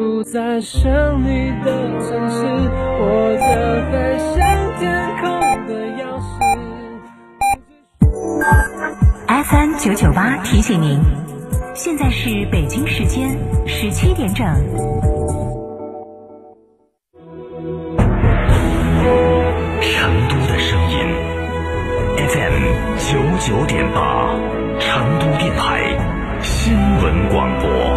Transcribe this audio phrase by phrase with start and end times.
[0.00, 0.90] 不再想
[1.22, 1.70] 你的
[2.00, 4.40] 城市，我的飞向
[4.78, 4.88] 天
[5.20, 5.28] 空
[5.66, 6.32] 的钥匙。
[9.44, 10.98] FM 九九八提醒您，
[11.74, 13.36] 现在是北京时间
[13.66, 14.46] 十七点整。
[19.82, 20.96] 成都的声音
[22.26, 22.64] ，FM
[22.96, 24.34] 九九点八，
[24.78, 25.94] 成都电台
[26.40, 26.72] 新
[27.02, 27.89] 闻广播。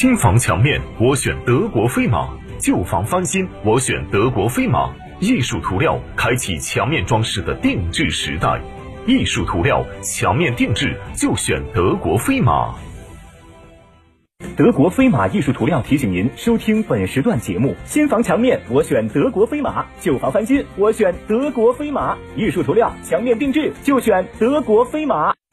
[0.00, 2.28] 新房墙面，我选德国飞马；
[2.60, 4.94] 旧房翻新，我选德国飞马。
[5.18, 8.62] 艺术涂料开启墙面装饰的定制时代，
[9.08, 12.72] 艺术涂料墙面定制就选德国飞马。
[14.56, 22.16] 德国飞马艺术涂料提醒您收听本时段节目：新房墙面我选德国飞马，旧房翻新我选德国飞马。
[22.36, 25.34] 艺术涂料墙面定制就选德国飞马。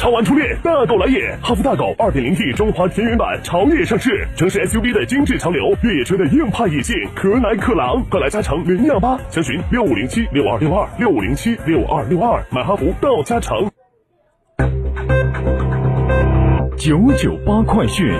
[0.00, 1.36] 超玩初恋，大狗来也！
[1.42, 13.70] 哈弗大狗 2.0T 中华田园版潮越上市，城市 SUV 的精致潮流，越野车的硬派野性，可奶可狼，快来加诚零幺八，详询六五零七六二六二六五零七六二六二，买哈弗到加诚。
[16.78, 18.10] 九九八快讯。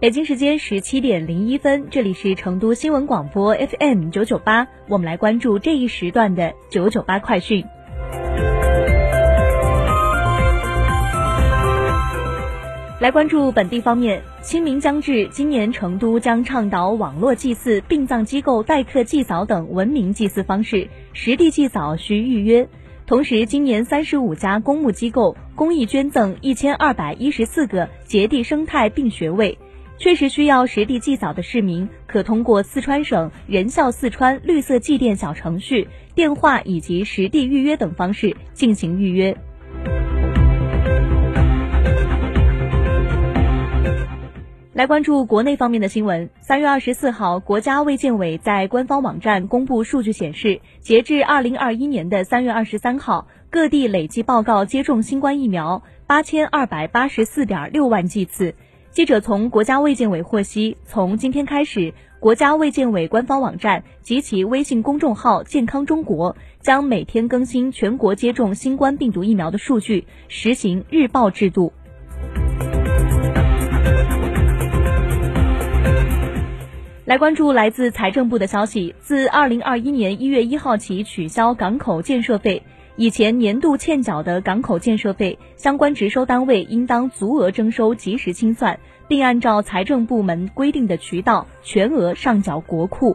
[0.00, 7.62] 北京时间十七点零一分，这里是成都新闻广播 FM 九九八，我们来关注这一时段的九九八快讯。
[13.04, 22.66] 来关注本地方面，清明将至，今年成都将倡导网络祭祀、殡葬机构代客祭扫等文明祭祀方式，实地祭扫需预约。
[23.06, 29.58] 同时，今年三十五家公募机构公益捐赠一千二百一十四个节地生态病穴位，
[29.98, 39.36] 确实需要实地祭扫的市民，可通过四川省人孝四川绿色祭奠小程序、电话以及实地预约等方式进行预约。
[44.74, 46.30] 来关注国内方面的新闻。
[46.40, 58.56] 三月二十四号，国家卫健委在官方网站公布数据显示，截至二零二一年的三月二十三号，各地累计报告接种新冠疫苗八千二百八十四点六万剂次。
[58.90, 71.72] 记者从国家卫健委获悉，从今天开始，国家卫健委官方网站及其微信公众号“健康中国”将每天更新全国接种新冠病毒疫苗的数据，实行日报制度。
[77.04, 82.62] 来关注来自财政部的消息，自二零二一年一月一号起取消港口建设费，
[82.96, 93.14] 以前年度欠缴的港口建设费，相关值收单位应当足额征收，及时清算，并按照财政部门规定的渠道全额上缴国库。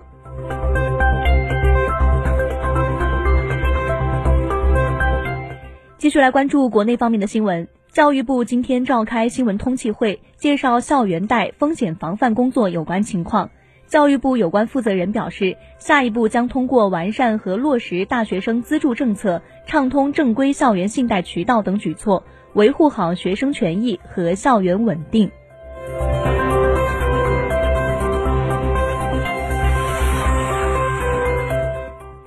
[5.98, 13.50] 继续来关注国内方面的新闻，教育部今天召开新闻通气会，介绍校园贷风险防范工作有关情况。
[13.90, 22.24] 教育部有关负责人表示，下一步将通过完善和落实大学生资助政策、畅通正规校园信贷渠道等举措，
[22.54, 25.32] 维护好学生权益和校园稳定。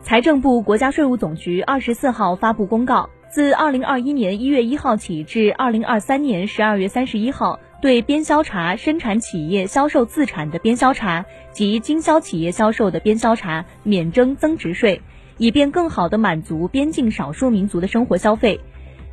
[0.02, 7.60] 财政部、国家税务总局二十四号发布公告，自二零二一年一月一号起至二零二三年十二月三十一号。
[7.82, 15.02] 对边销茶生产企业销售自产的边销茶及经销企业销售的边销茶免征增值税，
[15.36, 18.60] 以便更好地满足边境少数民族的生活消费。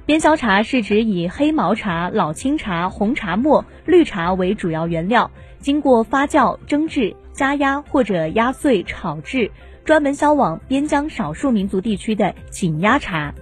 [0.06, 9.50] 边销茶是指以黑毛茶、老青茶、红茶末、绿茶为主要原料，经过发酵、蒸制、加压或者压碎、炒制，
[9.84, 13.34] 专门销往边疆少数民族地区的紧压茶。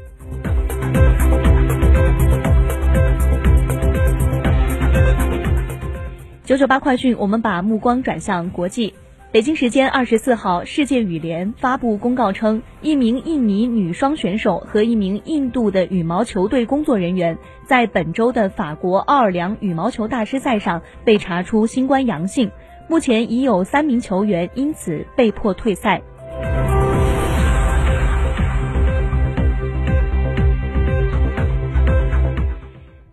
[6.48, 8.94] 九九八快讯，我们把目光转向国际。
[9.34, 22.50] 北京时间二十四号，世界羽联发布公告称，一名印尼女双选手和一名印度的羽毛球队工作人员在本周的法国奥尔良羽毛球大师赛上被查出新冠阳性，
[22.88, 26.02] 目前已有三名球员因此被迫退赛。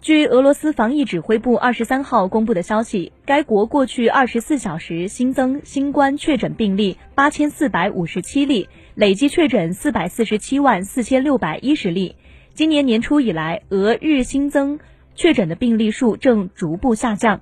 [0.05, 12.17] 据俄罗斯防疫指挥部二十三号公布的消息，该国过去二十四小时新增新冠确诊病例八千四百五十七例，累计确诊四百四十七万四千六百一十例。
[12.53, 14.79] 今年年初以来，俄日新增
[15.15, 17.41] 确诊的病例数正逐步下降。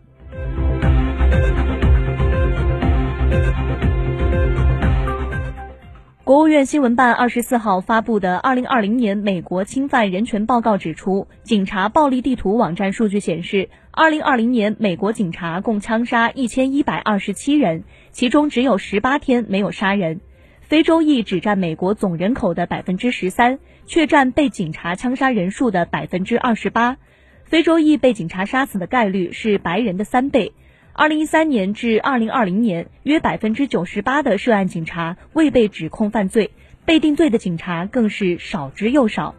[6.32, 20.22] 国务院新闻办二十四号发布的《二零二零年美国侵犯人权报告》指出，警察暴力地图网站数据显示，二零二零年美国警察共枪杀一千一百二十七人，其中只有十八天没有杀人。
[20.62, 26.96] 非洲裔只占美国总人口的百分之十三，却占被警察枪杀人数的百分之二十八。
[27.44, 30.54] 非洲裔被警察杀死的概率是白人的三倍。
[30.94, 36.50] 二零一三年至二零二零年，约百分之九十八的涉案警察未被指控犯罪，
[36.84, 39.34] 被定罪的警察更是少之又少。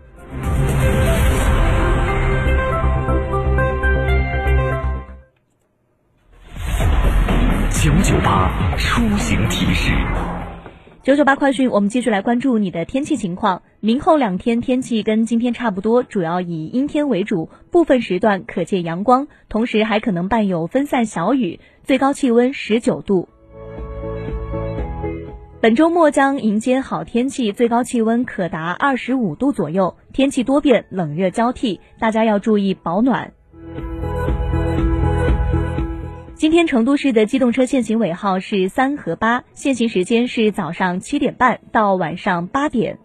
[7.70, 10.43] 九九八出行提示。
[11.04, 13.62] 九九八快讯，我们继续来关注你的天气情况。
[13.82, 23.28] 明后两天天气跟今天差不多，主要以阴天为主，部分时段可见阳光，同时还可能伴有分散小雨，最高气温十九度。
[25.60, 33.34] 本周末将迎接好天气，最高气温可达二十五度左右，天气多变，冷热交替，大家要注意保暖。
[36.44, 43.00] 今天成都市的机动车限行尾号是三和八，限行时间是早上七点半到晚上八点。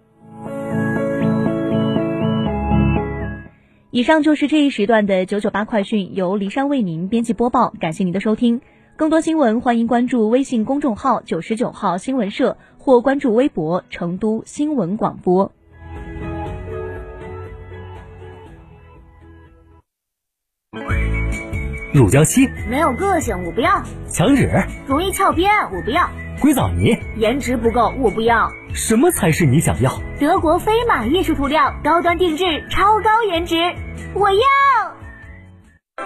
[3.92, 8.60] 以上就是这一时段的九九八快讯，由黎山为您编辑播报，感谢您的收听。
[8.96, 15.52] 更多新闻，欢迎关注微信公众号九十九号新闻社或关注微博成都新闻广播。
[21.92, 24.50] 乳胶漆没有个性，我不要；墙纸
[24.86, 26.02] 容易翘边，我不要；
[26.38, 28.50] 硅藻泥颜值不够，我不要。
[28.74, 29.90] 什么才是你想要？
[30.20, 33.56] 德国飞马艺术涂料，高端定制，超高颜值，
[34.12, 34.38] 我要。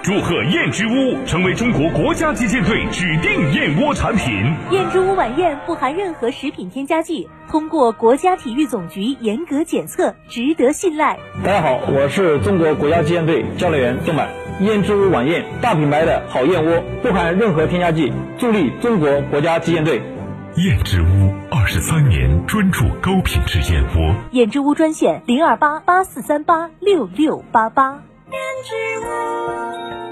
[0.05, 4.55] 祝贺燕之屋成为中国国家击剑队指定燕窝产品。
[4.71, 11.19] 燕之屋晚宴不含任何食品添加剂，通过国家体育总局严格检测，值得信赖。
[11.45, 14.42] 大家好，我是中国国家击剑队教练员郑满。
[14.63, 20.01] 燕之屋晚宴，大品牌的好燕窝，不含任何添加剂，助力中国国家击剑队。
[20.57, 24.15] 燕之屋二十三年专注高品质燕窝。
[24.33, 28.03] 燕之屋专线零二八八四三八六六八八。
[28.31, 30.12] 燕之屋。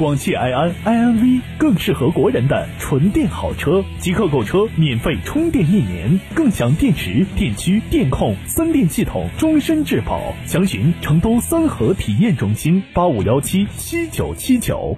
[0.00, 10.34] 广汽埃安 iNV 更适合国人的纯电好车，即刻购车免费充电一年，更享电池、电驱、电控三电系统终身质保。
[10.46, 14.96] 详询成都三河体验中心八五幺七七九七九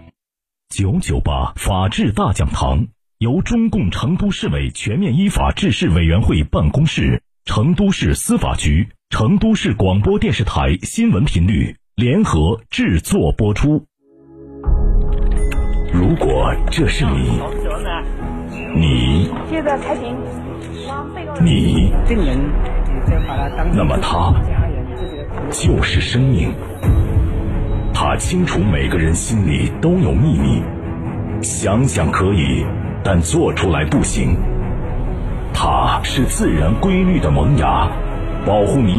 [0.68, 2.86] 九九八法治大讲堂，
[3.18, 13.84] 由中共成都市委全面依法治市委员会办公室、成都市司法局、成都市广播电视台新闻频率联合制作播出。
[15.92, 17.38] 如果这是你，
[18.74, 19.30] 你，
[21.38, 21.92] 你，
[23.74, 24.32] 那么他
[25.50, 26.54] 就是生命。
[27.92, 30.62] 他清楚每个人心里都有秘密，
[31.42, 32.64] 想想可以，
[33.04, 34.36] 但做出来不行。
[35.52, 37.88] 他是自然规律的萌芽，
[38.46, 38.90] 保护你。